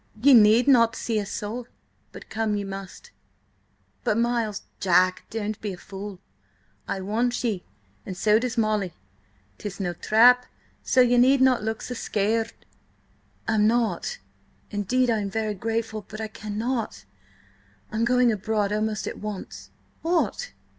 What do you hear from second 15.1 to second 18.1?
I am very grateful, but–I cannot. I am